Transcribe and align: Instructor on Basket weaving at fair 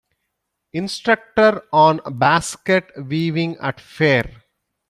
Instructor 0.73 1.61
on 1.71 2.01
Basket 2.17 2.91
weaving 2.97 3.55
at 3.57 3.79
fair 3.79 4.31